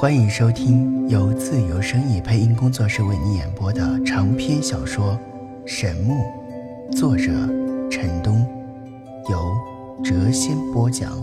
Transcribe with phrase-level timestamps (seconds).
[0.00, 5.18] 欢迎收听由自由声意配音工作室为你演播的长篇小说
[5.66, 6.14] 《神木》，
[6.96, 7.24] 作者
[7.90, 8.46] 陈东，
[9.28, 9.52] 由
[10.04, 11.20] 谪仙播讲。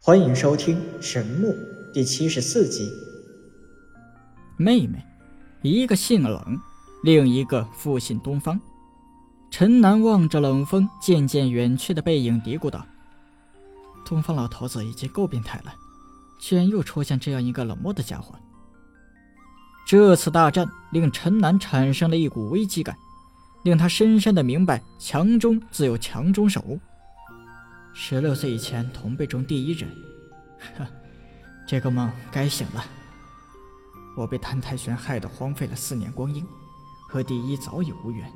[0.00, 1.46] 欢迎收听《神木》
[1.94, 2.90] 第七十四集。
[4.56, 4.98] 妹妹，
[5.62, 6.58] 一个姓冷，
[7.04, 8.60] 另一个复姓东方。
[9.52, 12.84] 陈南望着冷风渐渐远去的背影，嘀咕道。
[14.04, 15.74] 东方老头子已经够变态了，
[16.38, 18.34] 居然又出现这样一个冷漠的家伙。
[19.86, 22.96] 这次大战令陈南产生了一股危机感，
[23.64, 26.78] 令他深深的明白强中自有强中手。
[27.92, 29.90] 十六岁以前同辈中第一人，
[30.78, 30.86] 呵，
[31.66, 32.84] 这个梦该醒了。
[34.16, 36.46] 我被谭太玄害得荒废了四年光阴，
[37.08, 38.30] 和第一早已无缘。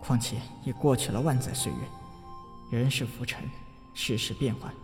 [0.00, 3.48] 况且已过去了万载岁月，人世浮沉，
[3.94, 4.74] 世事变幻。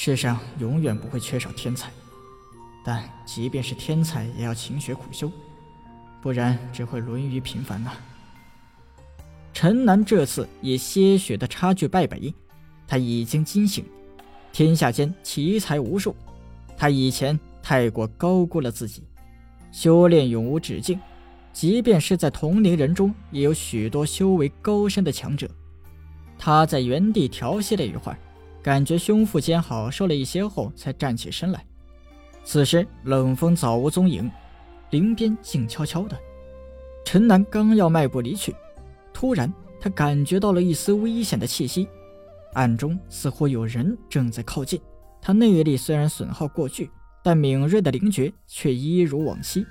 [0.00, 1.90] 世上永远不会缺少天才，
[2.84, 5.28] 但即便是天才，也要勤学苦修，
[6.22, 7.90] 不然只会沦于平凡呐。
[9.52, 12.32] 陈南这次以些许的差距败北，
[12.86, 13.84] 他已经惊醒。
[14.52, 16.14] 天下间奇才无数，
[16.76, 19.02] 他以前太过高估了自己。
[19.72, 21.00] 修炼永无止境，
[21.52, 25.50] 即便是在同龄人中，也有许多修为高深的强者。
[26.38, 28.18] 他在原地调息了一会儿。
[28.62, 31.64] 感觉胸腹间好受了一些后，才站起身来。
[32.44, 34.30] 此时冷风早无踪影，
[34.90, 36.18] 林边静悄悄的。
[37.04, 38.54] 陈南刚要迈步离去，
[39.12, 41.88] 突然他感觉到了一丝危险的气息，
[42.54, 44.80] 暗中似乎有人正在靠近。
[45.20, 46.90] 他内力虽然损耗过巨，
[47.22, 49.66] 但敏锐的灵觉却一如往昔。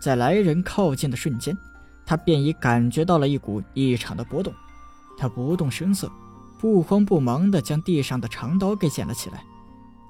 [0.00, 1.56] 在来人靠近的瞬间，
[2.04, 4.52] 他便已感觉到了一股异常的波动。
[5.16, 6.10] 他不动声色。
[6.64, 9.44] 不慌不忙地将地上的长刀给捡了起来，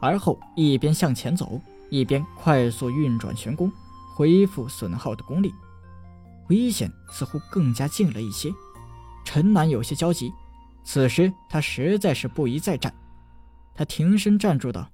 [0.00, 1.60] 而后一边向前走，
[1.91, 3.72] 一边快速运转玄功，
[4.15, 5.53] 恢复损耗的功力。
[6.50, 8.53] 危险似乎更加近了一些，
[9.25, 10.32] 陈南有些焦急。
[10.84, 12.94] 此时他实在是不宜再战，
[13.75, 14.92] 他停身站住道：“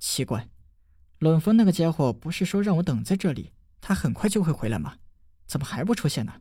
[0.00, 0.48] 奇怪，
[1.20, 4.94] 冷风那个家伙不是说让我等在这里，他很快就会回来吗？
[5.46, 6.32] 怎么还不出现呢？”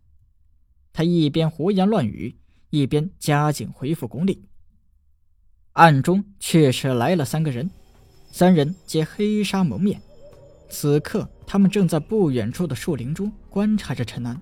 [0.92, 2.40] 他一边胡言乱语，
[2.72, 4.50] 一边加紧恢复功力。
[5.76, 7.70] 暗中确实来了三个人，
[8.32, 10.02] 三人皆黑纱蒙面。
[10.70, 14.40] 此刻，他们正在不远处的树林中观察着陈南。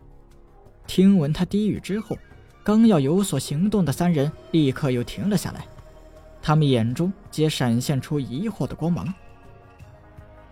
[0.86, 2.16] 听闻他低语之后，
[2.64, 5.66] 刚要有所行动的三人立刻又停了下来，
[6.40, 9.12] 他们眼中皆闪现出疑惑的光芒。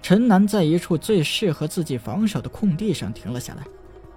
[0.01, 3.63] 陈南在一处最适合自己防守的空地上停了下来，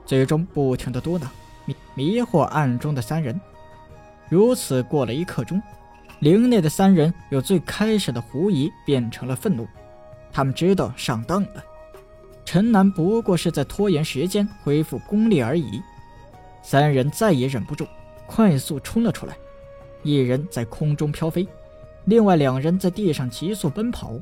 [0.06, 1.26] 嘴中不停的嘟囔，
[1.66, 3.38] 迷迷惑暗中的三人。
[4.30, 5.60] 如此过了一刻钟。
[6.24, 9.68] 林内的三人由最开始的狐疑变成了愤怒，
[10.32, 11.62] 他们知道上当了。
[12.46, 15.82] 陈南不过是在拖延时间恢复功力而已。
[16.62, 17.86] 三人再也忍不住，
[18.26, 19.36] 快速冲了出来。
[20.02, 21.46] 一人在空中飘飞，
[22.06, 24.14] 另外两人在地上急速奔跑，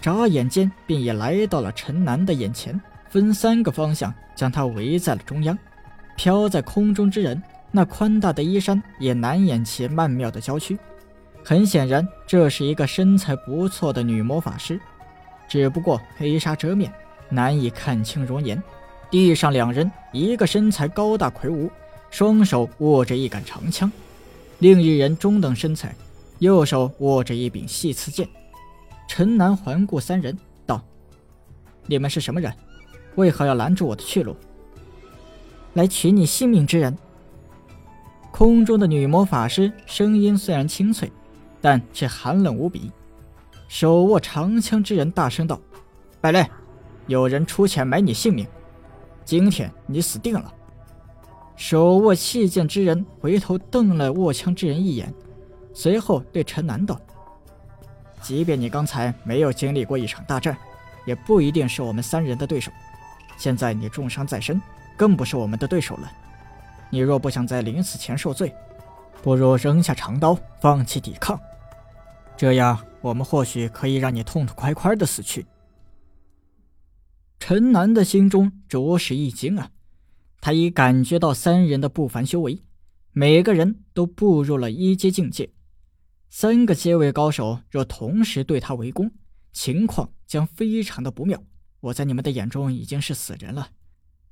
[0.00, 5.58] 眨眼间便也来到了陈南的眼前，分三个方向将他围在了中央。
[6.16, 10.78] 飘在空中之人，那宽大的衣衫也难掩其曼妙的娇躯。
[11.42, 14.80] 很显然，这是一个身材不错的女魔法师，
[15.48, 16.92] 只不过黑纱遮面，
[17.28, 18.62] 难以看清容颜。
[19.10, 21.68] 地上两人，一个身材高大魁梧，
[22.10, 23.90] 双手握着一杆长枪；
[24.58, 25.94] 另一人中等身材，
[26.38, 28.28] 右手握着一柄细刺剑。
[29.08, 30.80] 陈南环顾三人，道
[31.86, 32.54] ：“你们是什么人？
[33.16, 34.36] 为何要拦住我的去路？”
[35.74, 36.96] 来取你性命之人。
[38.30, 41.10] 空中的女魔法师声音虽然清脆。
[41.60, 42.90] 但却寒冷无比。
[43.68, 45.60] 手握长枪之人大声道
[46.20, 46.44] ：“败类，
[47.06, 48.46] 有人出钱买你性命，
[49.24, 50.52] 今天你死定了！”
[51.54, 55.12] 手握器剑之人回头瞪了握枪之人一眼，
[55.74, 56.98] 随后对陈南道
[58.22, 60.56] ：“即便你刚才没有经历过一场大战，
[61.04, 62.72] 也不一定是我们三人的对手。
[63.36, 64.60] 现在你重伤在身，
[64.96, 66.10] 更不是我们的对手了。
[66.88, 68.52] 你若不想在临死前受罪，
[69.22, 71.38] 不如扔下长刀，放弃抵抗。”
[72.40, 75.44] 这样，我们或许可以让你痛痛快快的死去。
[77.38, 79.70] 陈南的心中着实一惊啊！
[80.40, 82.62] 他已感觉到三人的不凡修为，
[83.12, 85.50] 每个人都步入了一阶境界。
[86.30, 89.12] 三个阶位高手若同时对他围攻，
[89.52, 91.44] 情况将非常的不妙。
[91.80, 93.68] 我在你们的眼中已经是死人了，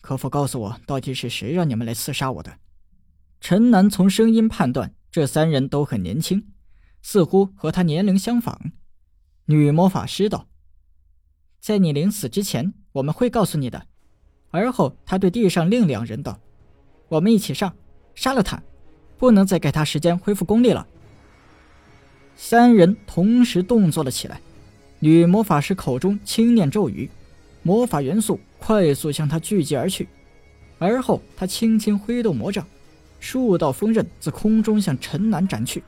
[0.01, 2.59] 可否告诉我，到底是谁让你们来刺杀我的？
[3.43, 6.43] 陈南从声音判断，这三人都很年轻。
[7.03, 8.73] 似乎和他年龄相仿。
[9.47, 10.47] 女魔法师道
[11.61, 13.87] ：“在你临死之前，我们会告诉你的。”
[14.51, 16.39] 而后，他对地上另两人道
[17.09, 17.75] ：“我们一起上，
[18.15, 18.63] 杀了他，
[19.19, 20.87] 不能再给他时间恢复功力了。”
[22.37, 24.41] 三人同时动作了起来。
[25.01, 27.09] 女魔法师口中轻念咒语，
[27.63, 30.09] 魔法元素快速向他聚集而去。
[30.79, 32.67] 而后，他轻轻挥动魔杖，
[33.21, 35.83] 数道锋刃自空中向陈南斩去。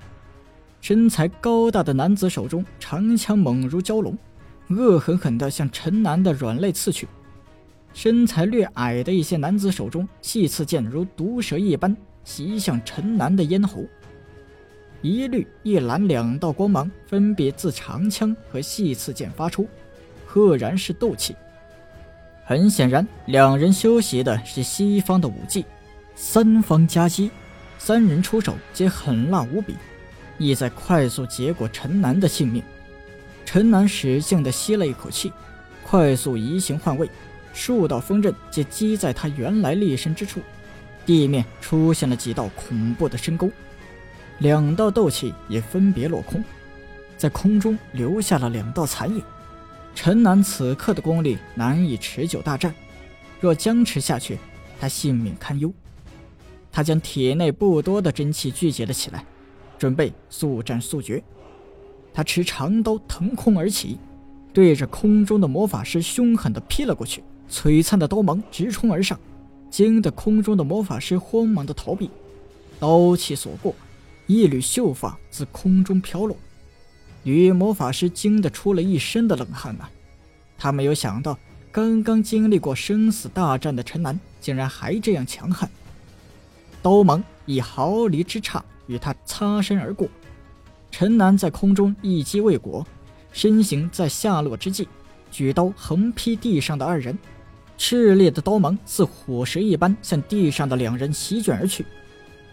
[0.81, 4.17] 身材高大的男子手中长枪猛如蛟龙，
[4.69, 7.07] 恶狠狠地向陈南的软肋刺去。
[7.93, 11.95] 身材略矮的一些男子手中细刺剑如毒蛇一般
[12.25, 13.85] 袭向陈南的咽喉。
[15.03, 19.67] 一绿一蓝两道光芒分别自长枪和细刺剑发出，
[20.27, 21.35] 赫然是斗气。
[22.45, 25.65] 很显然，两人修习的是西方的武技，
[26.15, 27.31] 三方夹击，
[27.79, 29.75] 三人出手皆狠辣无比，
[30.41, 32.61] 意在快速结果陈南的性命。
[33.45, 35.33] 陈南使劲地吸了一口气，
[35.85, 37.09] 快速移形换位，
[37.53, 40.41] 数道锋刃皆击在他原来立身之处，
[41.05, 43.51] 地面出现了几道恐怖的深沟。
[44.39, 46.43] 两道斗气也分别落空，
[47.19, 49.23] 在空中留下了两道残影。
[49.95, 52.73] 陈南此刻的功力难以持久大战，
[53.41, 54.39] 若僵持下去，
[54.81, 55.71] 他性命堪忧。
[56.73, 59.25] 他将体内不多的真气聚集了起来，
[59.81, 61.23] 准备速战速决。
[62.13, 63.99] 他持长刀腾空而起，
[64.53, 67.25] 对着空中的魔法师凶狠地劈了过去。
[67.51, 69.19] 璀璨的刀芒直冲而上，
[69.71, 72.11] 惊得空中的魔法师慌忙地逃避，
[72.79, 73.75] 刀气所过。
[74.27, 76.37] 一缕秀发自空中飘落，
[77.23, 79.89] 女魔法师惊得出了一身的冷汗呐！
[80.59, 81.39] 她没有想到，
[81.73, 85.69] 刚刚经历过生死大战的陈南竟然还这样强悍。
[86.83, 90.09] 刀芒以毫厘之差与他擦身而过，
[90.91, 92.85] 陈南在空中一击未果，
[93.33, 94.89] 身形在下落之际，
[95.31, 97.17] 举刀横劈地上的二人，
[97.79, 101.87] 炽烈的刀芒似火石一般向地上的两人席卷而去。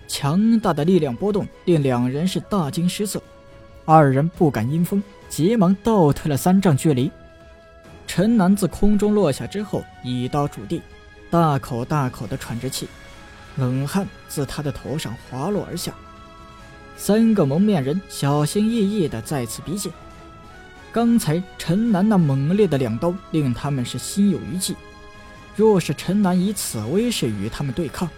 [0.07, 3.19] 强大的力量波动令两人是大惊失色，
[3.83, 7.12] 二人不敢阴风，急忙倒退了三丈距离。
[8.06, 10.83] 陈南自空中落下之后，以刀拄地，
[11.31, 12.88] 大口大口地喘着气，
[13.56, 15.92] 冷汗自他的头上滑落而下。
[16.97, 19.91] 三个蒙面人小心翼翼地再次逼近，
[20.91, 24.75] 刚才陈南那猛烈的两刀令他们是心有余悸，
[25.55, 28.09] 若是陈南以此威势与他们对抗，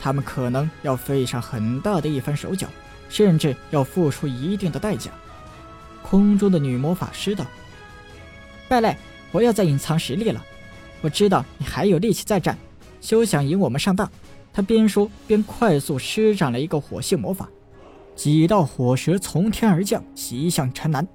[0.00, 2.66] 他们可能要费上很大的一番手脚，
[3.10, 5.10] 甚至要付出一定的代价。
[6.02, 7.46] 空中的女魔法师道
[8.66, 8.96] ：“败类，
[9.30, 10.42] 不要再隐藏实力了。
[11.02, 12.58] 我知道你还有力气再战，
[13.00, 14.10] 休想引我们上当。”
[14.54, 17.48] 他边说边快速施展了一个火系魔法，
[18.14, 21.06] 几道火蛇从天而降，袭向陈南。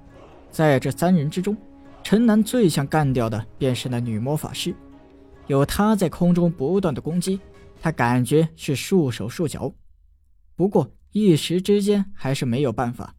[0.50, 1.56] 在这三人之中，
[2.02, 4.74] 陈南最想干掉的便是那女魔法师，
[5.46, 7.40] 有她在空中不断的攻击。
[7.80, 9.72] 他感觉是束手束脚，
[10.56, 13.14] 不过一时之间还是没有办法。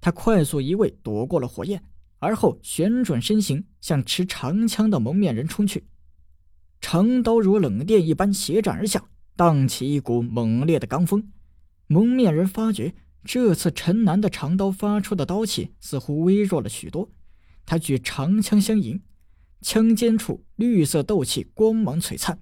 [0.00, 1.82] 他快速移位，躲过了火焰，
[2.18, 5.84] 而后旋转身形，向持长枪的蒙面人冲去。
[6.80, 9.04] 长刀如冷电一般斜斩而下，
[9.36, 11.22] 荡起一股猛烈的罡风。
[11.92, 17.10] 蒙面人发觉这次陈南的长刀发出的刀气似乎微弱了许多，
[17.66, 19.02] 他举长枪相迎，
[19.60, 22.38] 枪尖处绿色斗气光芒璀璨。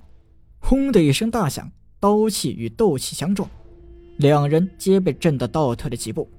[0.60, 3.50] 轰的一声大响，刀气与斗气相撞，
[4.18, 6.30] 两人皆被震得倒退了几步。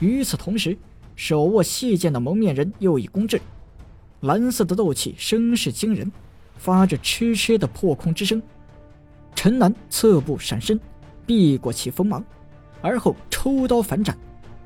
[0.00, 0.74] 与此同时，
[1.14, 3.38] 手握细剑的蒙面人又已攻至，
[4.20, 6.10] 蓝色的斗气声势惊人，
[6.56, 8.42] 发着嗤嗤的破空之声。
[9.34, 10.80] 陈南侧步闪身，
[11.26, 12.24] 避过其锋芒，
[12.84, 14.14] 而后抽刀反斩，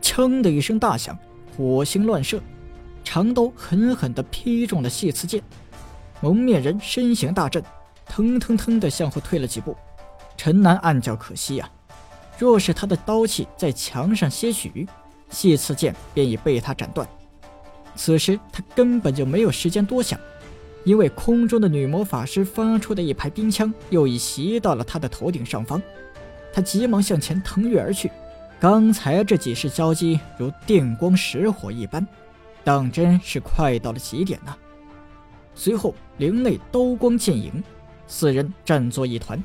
[0.02, 1.16] 枪的一声大响，
[1.56, 2.40] 火星乱射，
[3.04, 5.40] 长刀狠狠地劈中了细刺剑。
[6.20, 7.62] 蒙面人身形大震。
[8.10, 9.76] 腾腾腾地向后退了几步，
[10.34, 11.70] 陈南暗叫可惜呀！
[12.38, 14.88] 若是他的刀气在墙上些许，
[15.28, 17.06] 细刺剑便已被他斩断。
[17.94, 20.18] 此时他根本就没有时间多想，
[20.84, 25.80] 因为空中的女魔法师发出的一排冰枪又已袭到了他的头顶上方。
[26.58, 28.10] 他急忙向前腾跃而去，
[28.58, 32.04] 刚才这几式交击如电光石火一般，
[32.64, 34.56] 当真是快到了极点呐！
[35.54, 37.62] 随后灵内刀光剑影。
[38.08, 39.40] 四人战作一团，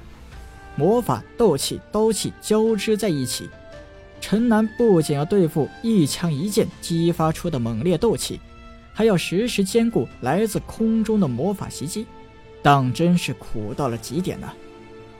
[0.75, 3.47] 魔法、斗气、刀气交织在一起。
[4.19, 8.41] 陈南不仅要对付一枪一剑激发出的猛烈斗气，
[8.91, 12.07] 还要时时兼顾来自空中的魔法袭击，
[12.63, 14.51] 当真是苦到了极点呐！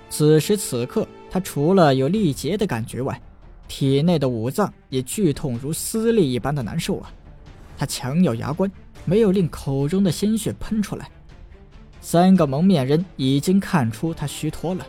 [0.10, 3.20] 此时此刻，他除了有力竭的感觉外，
[3.68, 7.12] 体内的五脏也剧痛如撕裂一般的难受啊！
[7.76, 8.72] 他强咬牙关，
[9.04, 11.10] 没有令口中的鲜血喷出来。
[12.02, 14.86] 三个蒙面人已经看出他虚脱了，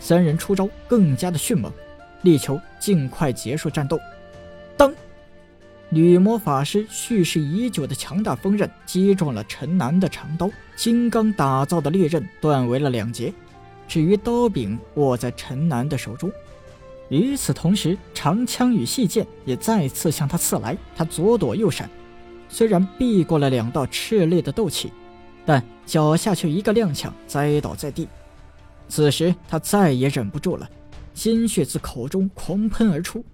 [0.00, 1.70] 三人出招更加的迅猛，
[2.22, 3.96] 力求尽快结束战斗。
[4.76, 4.92] 当，
[5.88, 13.32] 女魔法师蓄势已久的强大锋刃击中了陈南的长刀，金刚打造的利刃断为了两截，
[13.86, 16.30] 至于刀柄握在陈南的手中。
[17.08, 21.88] 与此同时，长枪与细剑也再次向他刺来，他左躲右闪。
[22.48, 24.92] 虽然避过了两道炽烈的斗气，
[25.44, 28.08] 但脚下却一个踉跄，栽倒在地。
[28.88, 30.68] 此时他再也忍不住了，
[31.14, 33.24] 鲜血自口中狂喷而出。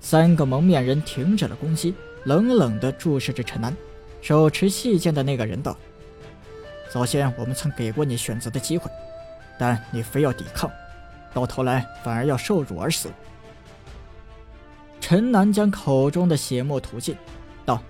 [0.00, 1.94] 三个蒙面人停止了攻击，
[2.24, 3.76] 冷冷地注视着陈南。
[4.20, 5.76] 手持细剑的那个人道
[6.92, 8.90] ：“早先我们曾给过你选择的机会，
[9.58, 10.70] 但你非要抵抗，
[11.34, 13.10] 到头来反而要受辱而死。”
[15.00, 17.16] 陈南将口中的血沫吐尽，
[17.64, 17.82] 道。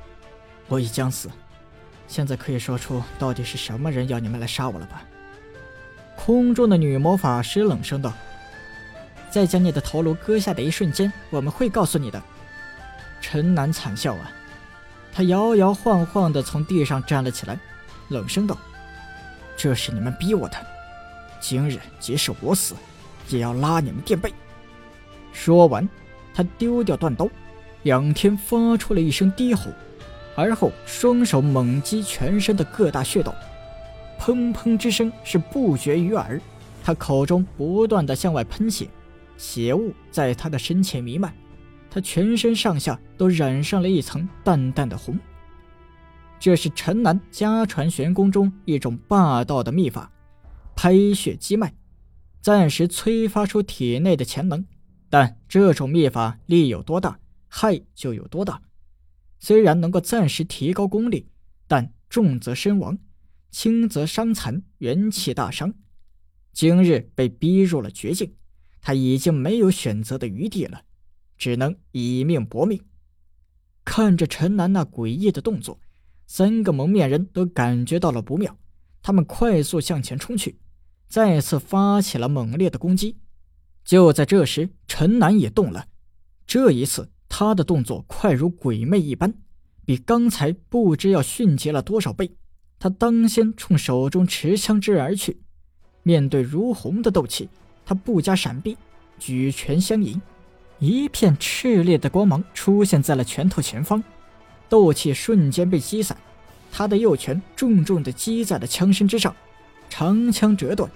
[0.69, 1.31] 我已将死，
[2.07, 5.03] 现在可以说出到底是什么人要你们来杀我了吧？
[6.15, 8.13] 空中的女魔法师冷声道
[9.31, 12.23] ：“在将你的头颅割下的一瞬间，我们会告诉你的。”
[13.23, 14.31] 陈南惨笑啊，
[15.11, 17.59] 他摇摇晃晃地从地上站了起来，
[18.09, 18.57] 冷声道
[19.57, 20.57] ：“这是你们逼我的，
[21.41, 22.75] 今日即使我死，
[23.29, 24.33] 也要拉你们垫背。”
[25.33, 25.89] 说完，
[26.35, 27.29] 他丢掉断刀，
[27.85, 29.71] 仰天发出了一声低吼。
[30.37, 33.35] 而后，双手猛击全身的各大穴道，
[34.21, 36.41] 砰砰之声是不绝于耳。
[36.85, 38.89] 他口中不断的向外喷血，
[39.37, 41.35] 血雾在他的身前弥漫，
[41.91, 45.19] 他全身上下都染上了一层淡淡的红。
[46.41, 50.09] 这是陈南家传玄功中一种霸道的秘法，
[50.81, 51.75] 拍血击脉，
[52.41, 54.65] 暂时催发出体内的潜能。
[55.11, 57.19] 但这种秘法力有多大，
[57.49, 58.63] 害就有多大。
[59.41, 61.27] 虽然能够暂时提高功力，
[61.67, 62.97] 但重则身亡，
[63.51, 65.75] 轻则伤残，元气大伤。
[66.53, 68.33] 今日被逼入了绝境，
[68.81, 70.85] 他已经没有选择的余地了，
[71.37, 72.81] 只能以命搏命。
[73.85, 75.81] 看着陈南那诡异的动作，
[76.29, 78.57] 三个蒙面人都感觉到了不妙，
[79.03, 80.57] 他们快速向前冲去，
[81.09, 83.17] 再次发起了猛烈的攻击。
[83.85, 85.87] 就在这时，陈南也动了，
[86.47, 87.11] 这一次。
[87.31, 89.35] 他的动作快如鬼魅一般，
[89.85, 92.35] 比刚才不知要迅捷了多少倍。
[92.79, 95.39] 他当先冲手中持枪之而去，
[96.03, 97.51] 面对如虹的斗气，
[97.85, 98.79] 他不加闪避，
[99.19, 100.21] 举拳相迎，
[100.79, 104.03] 一片炽烈的光芒出现在了拳头前方，
[104.71, 106.17] 斗气瞬间被击散。
[106.73, 109.37] 他的右拳重重地击在了枪身之上，
[109.89, 110.91] 长枪折断，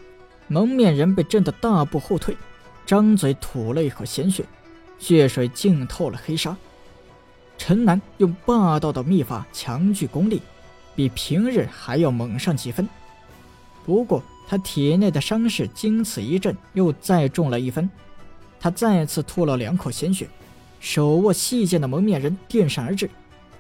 [0.49, 2.37] 蒙面人被震得大步后退，
[2.85, 4.45] 张嘴吐了一口鲜血。
[4.99, 6.57] 血水浸透了黑纱，
[7.59, 10.41] 陈南用霸道的秘法强聚功力，
[10.95, 12.89] 比平日还要猛上几分。
[13.85, 17.91] 不过他体内的伤势经此一震，又再重了一分。
[18.61, 20.29] 他再次吐了两口鲜血，
[20.79, 23.11] 手握细剑的蒙面人电闪而至，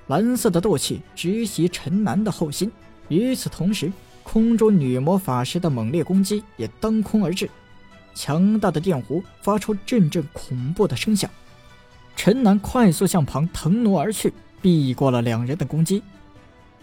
[0.07, 2.71] 蓝色的斗气直袭陈南的后心。
[3.09, 7.49] 与此同时，空中女魔法师的猛烈攻击也当空而至。
[8.15, 11.31] 强大的电弧发出阵阵恐怖的声响，
[12.15, 16.03] 陈南快速向旁腾挪而去，避过了两人的攻击。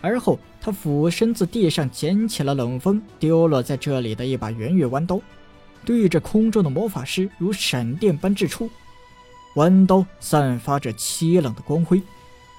[0.01, 5.21] 而后，他俯身自地上捡起了冷风丢落在这里的一把圆月弯刀，
[5.85, 8.69] 对着空中的魔法师如闪电般掷出。
[9.55, 12.01] 弯刀散发着凄冷的光辉，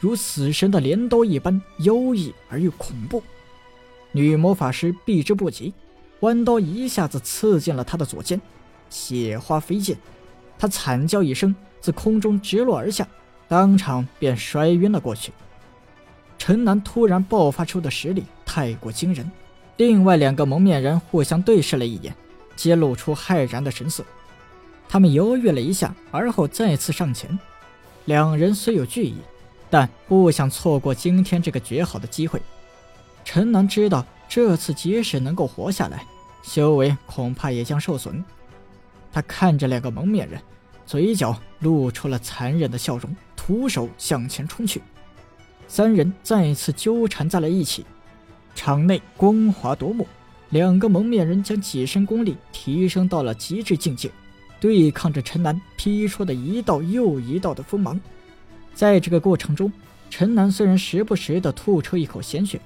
[0.01, 3.23] 如死神的镰刀一般妖异而又恐怖。
[4.13, 5.73] 女魔法师避之不及，
[6.21, 8.41] 弯刀一下子刺进了他的左肩。
[8.89, 9.97] 血花飞溅，
[10.59, 13.07] 他惨叫一声，自空中直落而下，
[13.47, 15.33] 当场便摔晕了过去。
[16.37, 19.31] 陈南突然爆发出的实力太过惊人，
[19.77, 22.15] 另外两个蒙面人互相对视了一眼，
[22.57, 24.05] 皆露出骇然的神色。
[24.89, 27.39] 他们犹豫了一下，而后再次上前。
[28.07, 29.15] 两人虽有惧意，
[29.69, 32.43] 但不想错过今天这个绝好的机会。
[33.25, 36.05] 陈南知道，这次即使能够活下来，
[36.43, 38.25] 修为恐怕也将受损。
[39.13, 40.41] 他看着两个蒙面人，
[40.87, 44.83] 嘴角露出了残忍的笑容，徒手向前冲去。
[45.69, 47.85] 三人再次纠缠在了一起，
[48.55, 50.07] 场内光华夺目。
[50.49, 54.11] 两个蒙面人将己身功力提升到了极致境界，
[54.59, 58.01] 对抗着陈南劈出的一道又一道的锋芒。
[58.75, 59.73] 在这个过程中，
[60.09, 62.61] 陈南虽然时不时的吐出一口鲜血，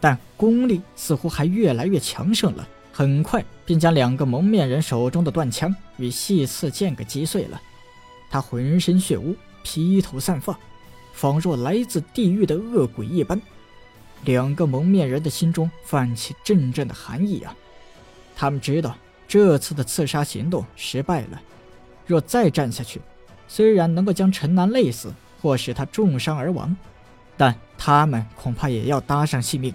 [0.00, 2.66] 但功力似乎还越来越强盛了。
[2.92, 7.60] 很快便将两个蒙面人手中的断枪与细刺剑给击碎了。
[8.28, 10.58] 他浑身血污，披头散发，
[11.12, 13.40] 仿若来自地狱的恶鬼一般。
[14.24, 17.54] 两个蒙面人的心中泛起阵阵的寒意啊！
[18.34, 18.96] 他们知道
[19.28, 21.40] 这次的刺杀行动失败了，
[22.04, 23.00] 若再战下去，
[23.46, 26.76] 虽然能够将陈南累死或使他重伤而亡，
[27.36, 29.72] 但他们恐怕也要搭上性命。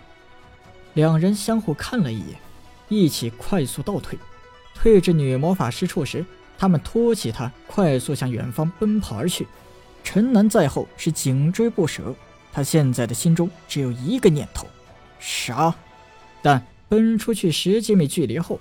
[0.93, 2.39] 两人相互看了一眼，
[2.89, 4.17] 一起快速倒退。
[4.75, 6.25] 退至女魔法师处时，
[6.57, 9.47] 他们托起她，快速向远方奔跑而去。
[10.03, 12.13] 陈南在后是紧追不舍。
[12.51, 14.67] 他现在的心中只有一个念头：
[15.19, 15.73] 杀。
[16.41, 18.59] 但奔出去十几米距离后，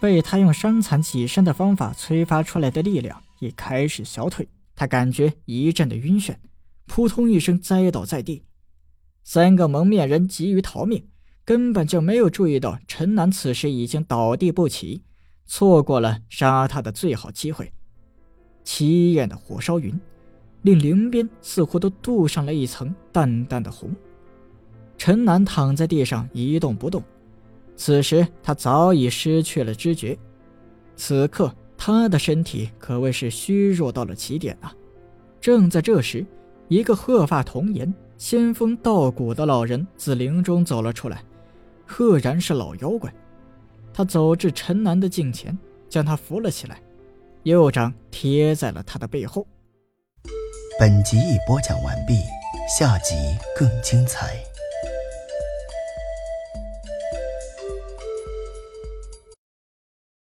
[0.00, 4.48] 被他用伤残己身的方法催发出来的力量也开始消退。
[4.74, 6.34] 他感觉一阵的晕眩，
[6.86, 8.42] 扑通一声栽倒在地。
[9.22, 11.06] 三个蒙面人急于逃命，
[11.50, 15.02] 根本就没有注意到陈南此时已经倒地不起，
[15.46, 17.72] 错过了杀他的最好机会。
[18.64, 19.92] 凄艳的火烧云。
[20.62, 23.90] 令灵边似乎都镀上了一层淡淡的红。
[24.96, 27.02] 陈南躺在地上一动不动，
[27.74, 30.16] 此时他早已失去了知觉。
[30.94, 34.72] 此刻他的身体可谓是虚弱到了极点啊！
[35.40, 36.24] 正在这时，
[36.68, 41.24] 一个鹤发童颜、仙风道骨的老人自林中走了出来，
[41.92, 43.12] 赫然是老妖怪。
[43.92, 46.80] 他走至陈南的近前，将他扶了起来，
[47.42, 49.44] 右掌贴在了他的背后。
[50.78, 52.14] 本集已播讲完毕，
[52.78, 53.16] 下集
[53.56, 54.36] 更精彩。